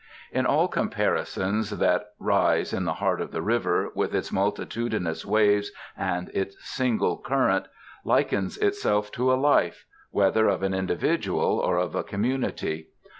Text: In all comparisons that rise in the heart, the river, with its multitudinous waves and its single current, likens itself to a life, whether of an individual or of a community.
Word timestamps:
In 0.31 0.47
all 0.47 0.67
comparisons 0.67 1.69
that 1.77 2.05
rise 2.17 2.73
in 2.73 2.85
the 2.85 2.93
heart, 2.95 3.31
the 3.31 3.41
river, 3.43 3.91
with 3.93 4.15
its 4.15 4.31
multitudinous 4.31 5.23
waves 5.27 5.71
and 5.95 6.29
its 6.29 6.57
single 6.67 7.19
current, 7.19 7.67
likens 8.03 8.57
itself 8.57 9.11
to 9.11 9.31
a 9.31 9.37
life, 9.39 9.85
whether 10.09 10.47
of 10.47 10.63
an 10.63 10.73
individual 10.73 11.59
or 11.59 11.77
of 11.77 11.93
a 11.93 12.03
community. 12.03 12.87